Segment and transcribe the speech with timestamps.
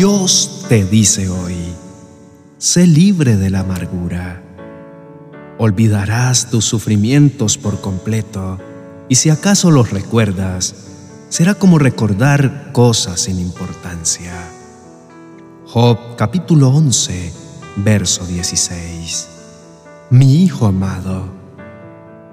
[0.00, 1.58] Dios te dice hoy,
[2.56, 4.42] sé libre de la amargura.
[5.58, 8.58] Olvidarás tus sufrimientos por completo
[9.10, 10.74] y si acaso los recuerdas,
[11.28, 14.32] será como recordar cosas sin importancia.
[15.66, 17.34] Job capítulo 11,
[17.76, 19.28] verso 16.
[20.08, 21.26] Mi hijo amado,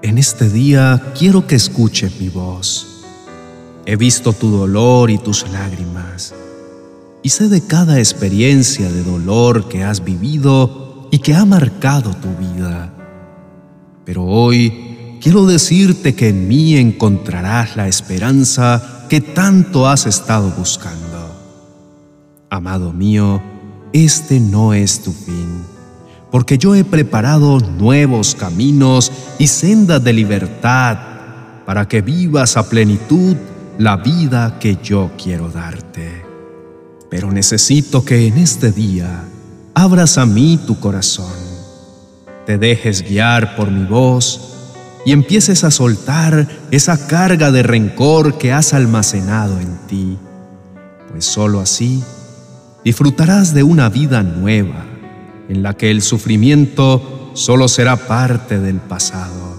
[0.03, 3.03] en este día quiero que escuches mi voz.
[3.85, 6.33] He visto tu dolor y tus lágrimas
[7.27, 12.29] y sé de cada experiencia de dolor que has vivido y que ha marcado tu
[12.37, 12.93] vida.
[14.05, 21.35] Pero hoy quiero decirte que en mí encontrarás la esperanza que tanto has estado buscando.
[22.49, 23.41] Amado mío,
[23.91, 25.65] este no es tu fin,
[26.31, 30.97] porque yo he preparado nuevos caminos y sendas de libertad
[31.65, 33.35] para que vivas a plenitud
[33.77, 36.26] la vida que yo quiero darte.
[37.09, 39.23] Pero necesito que en este día
[39.73, 41.33] abras a mí tu corazón,
[42.45, 44.53] te dejes guiar por mi voz
[45.05, 50.17] y empieces a soltar esa carga de rencor que has almacenado en ti,
[51.09, 52.03] pues sólo así
[52.83, 54.85] disfrutarás de una vida nueva
[55.49, 59.57] en la que el sufrimiento solo será parte del pasado,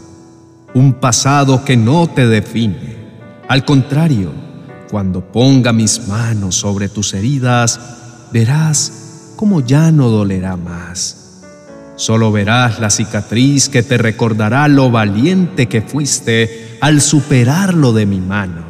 [0.74, 2.96] un pasado que no te define,
[3.48, 4.32] al contrario,
[4.90, 7.78] cuando ponga mis manos sobre tus heridas,
[8.32, 11.42] verás cómo ya no dolerá más.
[11.96, 18.20] Solo verás la cicatriz que te recordará lo valiente que fuiste al superarlo de mi
[18.20, 18.62] mano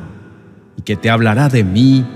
[0.76, 2.06] y que te hablará de mí,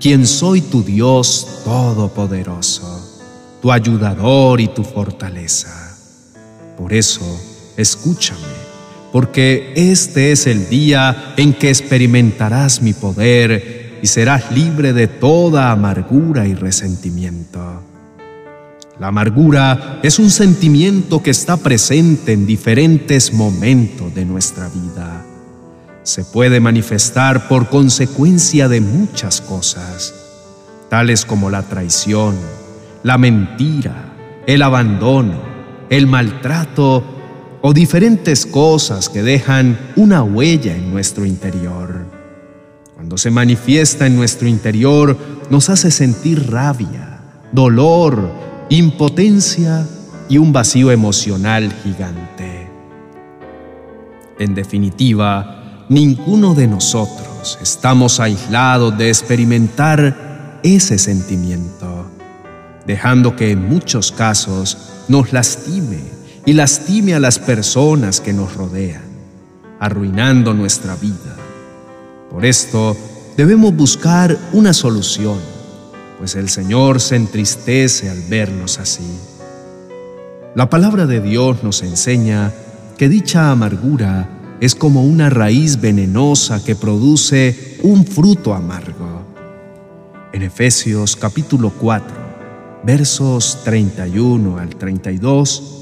[0.00, 3.20] quien soy tu Dios todopoderoso,
[3.60, 5.96] tu ayudador y tu fortaleza.
[6.76, 7.20] Por eso,
[7.76, 8.71] escúchame
[9.12, 15.70] porque este es el día en que experimentarás mi poder y serás libre de toda
[15.70, 17.82] amargura y resentimiento.
[18.98, 25.24] La amargura es un sentimiento que está presente en diferentes momentos de nuestra vida.
[26.04, 30.14] Se puede manifestar por consecuencia de muchas cosas,
[30.88, 32.36] tales como la traición,
[33.02, 34.14] la mentira,
[34.46, 35.40] el abandono,
[35.90, 37.21] el maltrato
[37.62, 42.04] o diferentes cosas que dejan una huella en nuestro interior.
[42.94, 45.16] Cuando se manifiesta en nuestro interior,
[45.48, 47.20] nos hace sentir rabia,
[47.52, 48.30] dolor,
[48.68, 49.86] impotencia
[50.28, 52.68] y un vacío emocional gigante.
[54.40, 62.06] En definitiva, ninguno de nosotros estamos aislados de experimentar ese sentimiento,
[62.86, 69.02] dejando que en muchos casos nos lastime y lastime a las personas que nos rodean,
[69.78, 71.36] arruinando nuestra vida.
[72.30, 72.96] Por esto
[73.36, 75.38] debemos buscar una solución,
[76.18, 79.06] pues el Señor se entristece al vernos así.
[80.54, 82.52] La palabra de Dios nos enseña
[82.98, 84.28] que dicha amargura
[84.60, 89.22] es como una raíz venenosa que produce un fruto amargo.
[90.32, 92.06] En Efesios capítulo 4,
[92.84, 95.81] versos 31 al 32,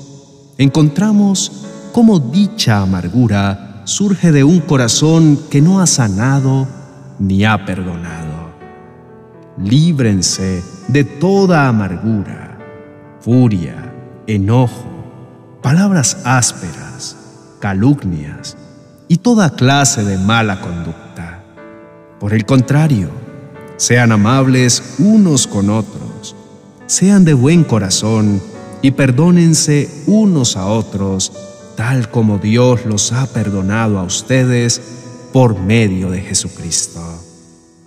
[0.61, 6.69] encontramos cómo dicha amargura surge de un corazón que no ha sanado
[7.19, 8.51] ni ha perdonado.
[9.57, 12.59] Líbrense de toda amargura,
[13.21, 13.95] furia,
[14.27, 14.85] enojo,
[15.63, 17.17] palabras ásperas,
[17.59, 18.59] calumnias
[19.09, 21.43] y toda clase de mala conducta.
[22.19, 23.09] Por el contrario,
[23.79, 26.37] sean amables unos con otros,
[26.85, 28.50] sean de buen corazón
[28.83, 31.33] y perdónense unos a otros,
[31.77, 34.81] tal como Dios los ha perdonado a ustedes
[35.33, 37.01] por medio de Jesucristo.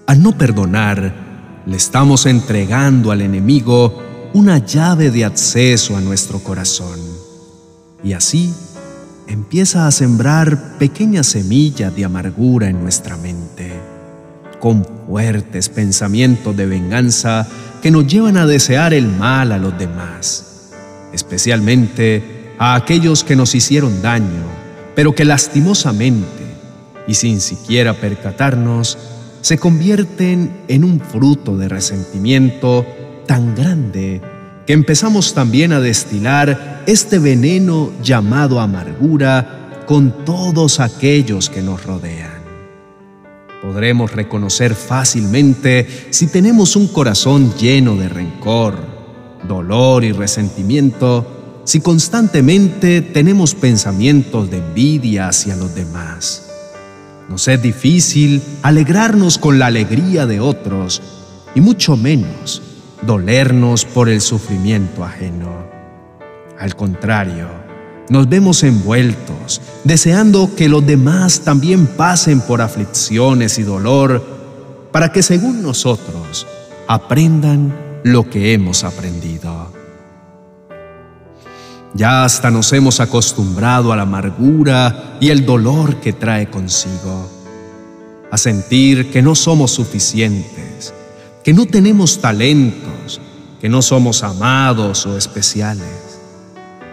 [0.07, 4.01] Al no perdonar, le estamos entregando al enemigo
[4.33, 6.99] una llave de acceso a nuestro corazón.
[8.03, 8.53] Y así
[9.27, 13.71] empieza a sembrar pequeñas semillas de amargura en nuestra mente,
[14.59, 17.47] con fuertes pensamientos de venganza
[17.81, 20.52] que nos llevan a desear el mal a los demás
[21.13, 24.43] especialmente a aquellos que nos hicieron daño,
[24.95, 26.43] pero que lastimosamente
[27.07, 28.97] y sin siquiera percatarnos,
[29.41, 32.85] se convierten en un fruto de resentimiento
[33.25, 34.21] tan grande
[34.65, 42.41] que empezamos también a destilar este veneno llamado amargura con todos aquellos que nos rodean.
[43.61, 48.92] Podremos reconocer fácilmente si tenemos un corazón lleno de rencor,
[49.47, 56.49] dolor y resentimiento si constantemente tenemos pensamientos de envidia hacia los demás.
[57.29, 61.01] Nos es difícil alegrarnos con la alegría de otros
[61.55, 62.61] y mucho menos
[63.05, 65.51] dolernos por el sufrimiento ajeno.
[66.59, 67.47] Al contrario,
[68.09, 74.23] nos vemos envueltos, deseando que los demás también pasen por aflicciones y dolor,
[74.91, 76.45] para que según nosotros
[76.87, 77.73] aprendan
[78.03, 79.71] lo que hemos aprendido.
[81.93, 87.29] Ya hasta nos hemos acostumbrado a la amargura y el dolor que trae consigo,
[88.31, 90.93] a sentir que no somos suficientes,
[91.43, 93.21] que no tenemos talentos,
[93.61, 96.19] que no somos amados o especiales,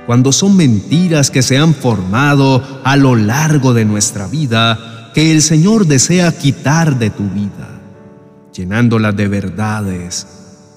[0.07, 5.41] cuando son mentiras que se han formado a lo largo de nuestra vida que el
[5.41, 7.81] Señor desea quitar de tu vida,
[8.53, 10.27] llenándola de verdades,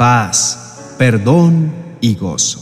[0.03, 1.71] paz, perdón
[2.01, 2.59] y gozo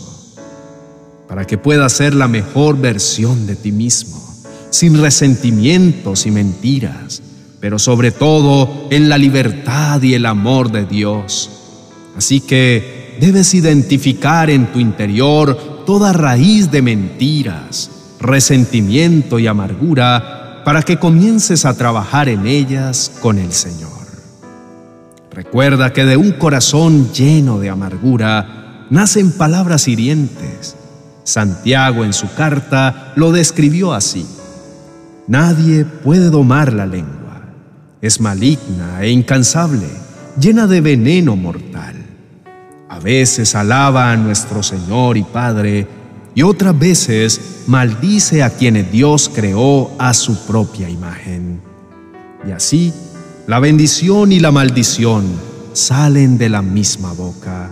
[1.28, 4.22] para que puedas ser la mejor versión de ti mismo,
[4.70, 7.24] sin resentimientos y mentiras,
[7.60, 11.50] pero sobre todo en la libertad y el amor de Dios.
[12.16, 17.90] Así que debes identificar en tu interior toda raíz de mentiras,
[18.20, 23.91] resentimiento y amargura para que comiences a trabajar en ellas con el Señor.
[25.32, 30.76] Recuerda que de un corazón lleno de amargura nacen palabras hirientes
[31.24, 34.26] Santiago en su carta lo describió así.
[35.28, 37.42] Nadie puede domar la lengua.
[38.02, 39.88] Es maligna e incansable,
[40.40, 41.96] llena de veneno mortal.
[42.90, 45.88] A veces alaba a nuestro Señor y Padre
[46.34, 51.62] y otras veces maldice a quienes Dios creó a su propia imagen.
[52.48, 52.92] Y así,
[53.52, 55.26] la bendición y la maldición
[55.74, 57.70] salen de la misma boca.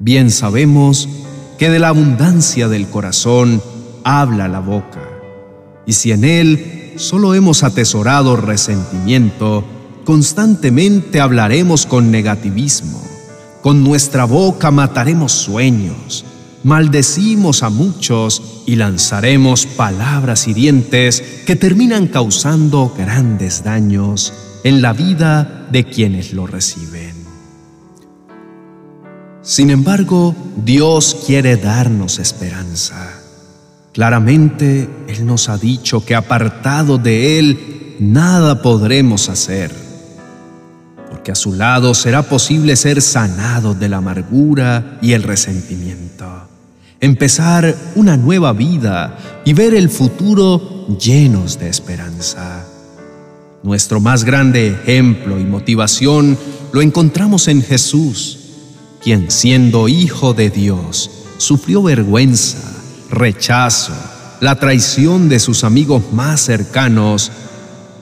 [0.00, 1.08] Bien sabemos
[1.56, 3.62] que de la abundancia del corazón
[4.02, 5.08] habla la boca.
[5.86, 9.62] Y si en él solo hemos atesorado resentimiento,
[10.02, 13.00] constantemente hablaremos con negativismo.
[13.62, 16.24] Con nuestra boca mataremos sueños,
[16.64, 24.32] maldecimos a muchos y lanzaremos palabras hirientes que terminan causando grandes daños
[24.64, 27.14] en la vida de quienes lo reciben.
[29.42, 30.34] Sin embargo,
[30.64, 33.20] Dios quiere darnos esperanza.
[33.92, 39.70] Claramente, Él nos ha dicho que apartado de Él, nada podremos hacer,
[41.10, 46.48] porque a su lado será posible ser sanado de la amargura y el resentimiento,
[47.04, 52.64] empezar una nueva vida y ver el futuro llenos de esperanza.
[53.62, 56.38] Nuestro más grande ejemplo y motivación
[56.72, 58.38] lo encontramos en Jesús
[59.02, 62.58] quien siendo hijo de Dios sufrió vergüenza,
[63.10, 63.92] rechazo,
[64.40, 67.30] la traición de sus amigos más cercanos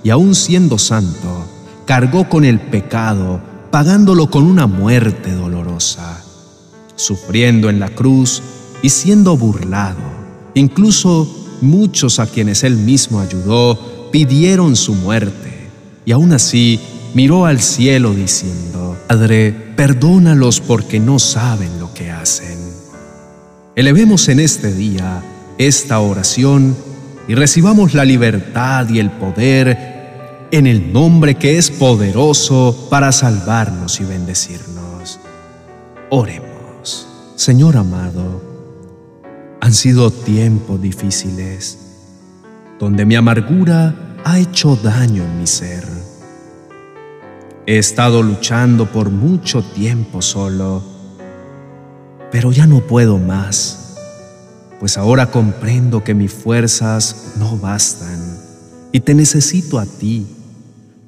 [0.05, 1.45] y aún siendo santo,
[1.87, 3.41] cargó con el pecado,
[3.73, 6.23] pagándolo con una muerte dolorosa,
[6.95, 8.43] sufriendo en la cruz
[8.83, 10.01] y siendo burlado.
[10.55, 11.29] Incluso
[11.61, 15.71] muchos a quienes él mismo ayudó pidieron su muerte
[16.05, 16.81] y aún así
[17.15, 22.59] miró al cielo diciendo, Padre, perdónalos porque no saben lo que hacen.
[23.75, 25.23] Elevemos en este día
[25.59, 26.77] esta oración
[27.29, 34.01] y recibamos la libertad y el poder en el nombre que es poderoso para salvarnos
[34.01, 35.19] y bendecirnos.
[36.11, 37.07] Oremos.
[37.37, 38.52] Señor amado,
[39.63, 41.79] han sido tiempos difíciles
[42.81, 45.85] donde mi amargura ha hecho daño en mi ser
[47.65, 50.83] He estado luchando por mucho tiempo solo,
[52.33, 53.95] pero ya no puedo más,
[54.81, 58.19] pues ahora comprendo que mis fuerzas no bastan
[58.91, 60.27] y te necesito a ti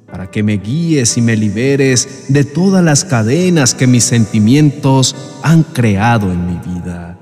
[0.09, 5.63] para que me guíes y me liberes de todas las cadenas que mis sentimientos han
[5.63, 7.19] creado en mi vida.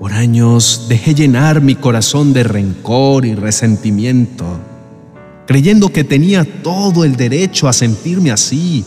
[0.00, 4.58] Por años dejé llenar mi corazón de rencor y resentimiento
[5.50, 8.84] creyendo que tenía todo el derecho a sentirme así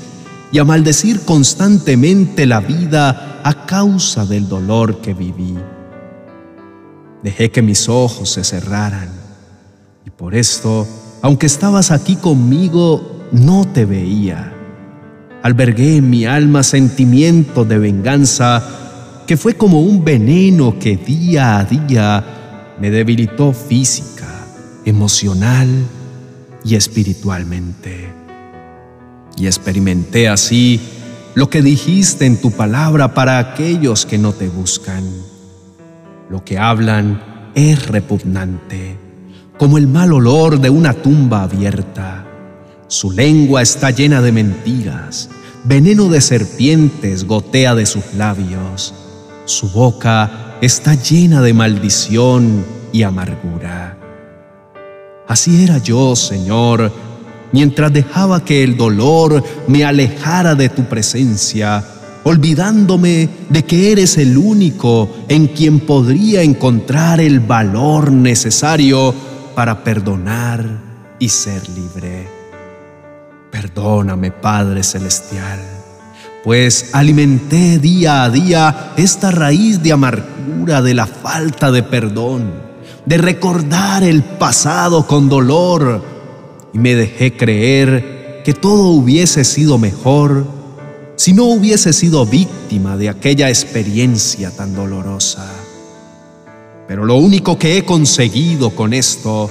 [0.49, 5.57] y a maldecir constantemente la vida a causa del dolor que viví.
[7.21, 9.09] Dejé que mis ojos se cerraran
[10.05, 10.87] y por esto,
[11.21, 14.53] aunque estabas aquí conmigo, no te veía.
[15.41, 18.82] Albergué en mi alma sentimiento de venganza
[19.25, 24.27] que fue como un veneno que día a día me debilitó física,
[24.85, 25.69] emocional
[26.63, 28.11] y espiritualmente.
[29.37, 30.79] Y experimenté así
[31.35, 35.03] lo que dijiste en tu palabra para aquellos que no te buscan.
[36.29, 38.97] Lo que hablan es repugnante,
[39.57, 42.25] como el mal olor de una tumba abierta.
[42.87, 45.29] Su lengua está llena de mentiras,
[45.63, 48.93] veneno de serpientes gotea de sus labios.
[49.45, 53.97] Su boca está llena de maldición y amargura.
[55.27, 56.91] Así era yo, Señor,
[57.51, 61.83] mientras dejaba que el dolor me alejara de tu presencia,
[62.23, 69.13] olvidándome de que eres el único en quien podría encontrar el valor necesario
[69.55, 70.65] para perdonar
[71.19, 72.27] y ser libre.
[73.51, 75.59] Perdóname, Padre Celestial,
[76.43, 82.51] pues alimenté día a día esta raíz de amargura de la falta de perdón,
[83.05, 86.03] de recordar el pasado con dolor,
[86.73, 90.45] y me dejé creer que todo hubiese sido mejor
[91.15, 95.47] si no hubiese sido víctima de aquella experiencia tan dolorosa.
[96.87, 99.49] Pero lo único que he conseguido con esto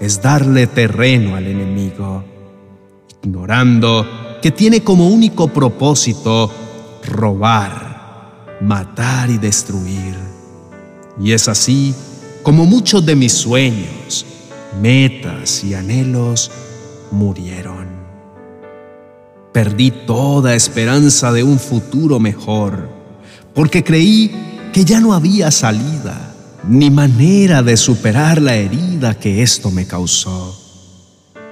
[0.00, 2.24] es darle terreno al enemigo,
[3.22, 6.50] ignorando que tiene como único propósito
[7.04, 10.16] robar, matar y destruir.
[11.20, 11.94] Y es así
[12.42, 14.24] como muchos de mis sueños,
[14.80, 16.50] metas y anhelos
[17.10, 17.88] murieron.
[19.52, 22.88] Perdí toda esperanza de un futuro mejor,
[23.54, 24.30] porque creí
[24.72, 26.34] que ya no había salida
[26.68, 30.56] ni manera de superar la herida que esto me causó.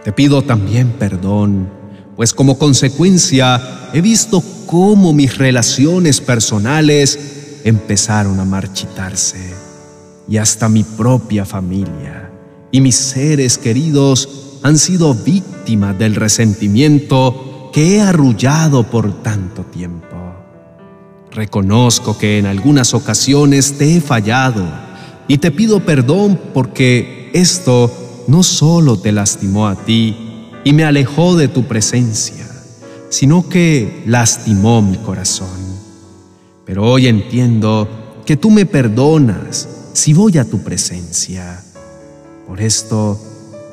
[0.05, 1.78] Te pido también perdón,
[2.19, 9.55] pues como consecuencia he visto cómo mis relaciones personales empezaron a marchitarse
[10.29, 12.29] y hasta mi propia familia
[12.73, 20.17] y mis seres queridos han sido víctimas del resentimiento que he arrullado por tanto tiempo.
[21.31, 24.67] Reconozco que en algunas ocasiones te he fallado
[25.29, 30.28] y te pido perdón porque esto no solo te lastimó a ti
[30.65, 32.47] y me alejó de tu presencia,
[33.09, 35.49] sino que lastimó mi corazón.
[36.65, 37.89] Pero hoy entiendo
[38.27, 41.65] que tú me perdonas si voy a tu presencia.
[42.47, 43.19] Por esto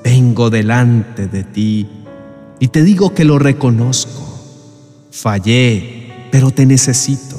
[0.04, 1.88] vengo delante de ti
[2.60, 4.24] y te digo que lo reconozco.
[5.12, 7.38] Fallé, pero te necesito.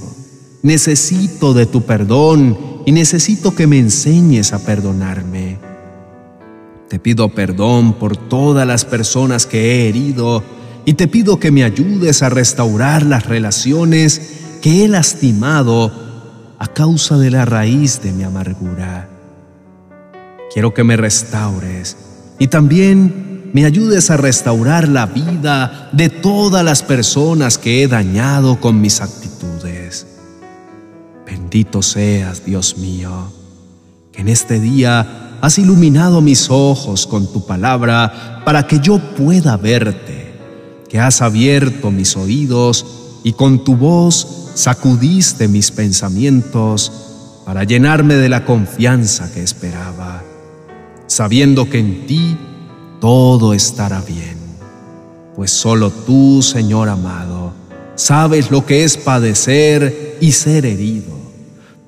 [0.63, 5.59] Necesito de tu perdón y necesito que me enseñes a perdonarme.
[6.89, 10.45] Te pido perdón por todas las personas que he herido
[10.85, 15.93] y te pido que me ayudes a restaurar las relaciones que he lastimado
[16.59, 19.09] a causa de la raíz de mi amargura.
[20.53, 21.97] Quiero que me restaures
[22.39, 28.61] y también me ayudes a restaurar la vida de todas las personas que he dañado
[28.61, 30.07] con mis actitudes.
[31.27, 33.33] Bendito seas, Dios mío,
[34.13, 39.57] que en este día has iluminado mis ojos con tu palabra para que yo pueda
[39.57, 40.35] verte,
[40.89, 42.85] que has abierto mis oídos
[43.23, 46.91] y con tu voz sacudiste mis pensamientos
[47.45, 50.25] para llenarme de la confianza que esperaba,
[51.07, 52.37] sabiendo que en ti
[53.01, 54.39] todo estará bien,
[55.37, 57.53] pues solo tú, Señor amado,
[57.95, 61.16] sabes lo que es padecer y ser herido.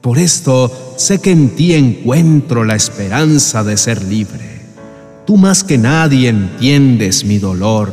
[0.01, 4.61] Por esto sé que en ti encuentro la esperanza de ser libre.
[5.27, 7.91] Tú más que nadie entiendes mi dolor,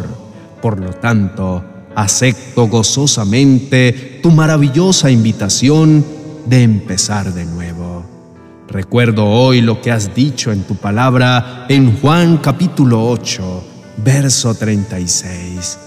[0.62, 1.64] por lo tanto,
[1.96, 6.06] acepto gozosamente tu maravillosa invitación
[6.46, 8.06] de empezar de nuevo.
[8.68, 13.64] Recuerdo hoy lo que has dicho en tu palabra en Juan capítulo 8,
[13.98, 15.78] verso 36.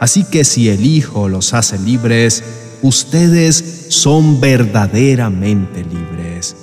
[0.00, 2.42] Así que si el Hijo los hace libres,
[2.82, 6.56] ustedes son verdaderamente libres.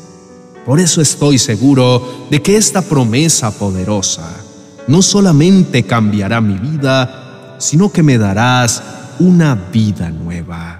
[0.65, 4.29] Por eso estoy seguro de que esta promesa poderosa
[4.87, 8.81] no solamente cambiará mi vida, sino que me darás
[9.19, 10.79] una vida nueva.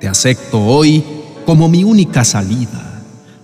[0.00, 1.04] Te acepto hoy
[1.44, 2.88] como mi única salida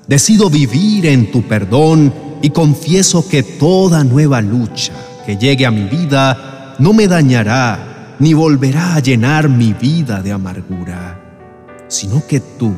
[0.07, 4.93] Decido vivir en tu perdón y confieso que toda nueva lucha
[5.25, 10.33] que llegue a mi vida no me dañará ni volverá a llenar mi vida de
[10.33, 11.24] amargura,
[11.89, 12.73] sino que tú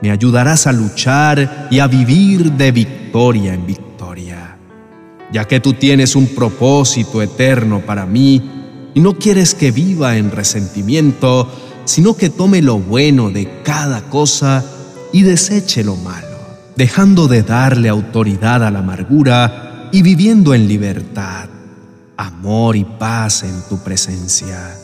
[0.00, 4.56] me ayudarás a luchar y a vivir de victoria en victoria,
[5.32, 8.50] ya que tú tienes un propósito eterno para mí
[8.94, 11.52] y no quieres que viva en resentimiento,
[11.84, 14.64] sino que tome lo bueno de cada cosa
[15.12, 16.28] y deseche lo malo
[16.78, 21.48] dejando de darle autoridad a la amargura y viviendo en libertad,
[22.16, 24.76] amor y paz en tu presencia.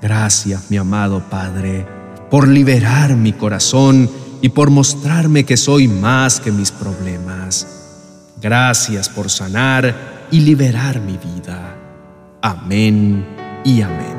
[0.00, 1.84] Gracias, mi amado Padre,
[2.30, 7.66] por liberar mi corazón y por mostrarme que soy más que mis problemas.
[8.40, 11.76] Gracias por sanar y liberar mi vida.
[12.42, 13.24] Amén
[13.64, 14.17] y amén.